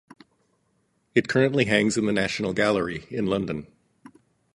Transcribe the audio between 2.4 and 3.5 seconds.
Gallery in